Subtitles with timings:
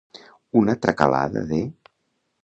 [0.61, 1.59] Una tracalada de.